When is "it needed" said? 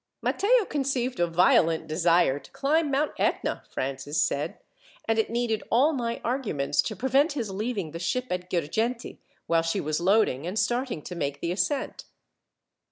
5.19-5.61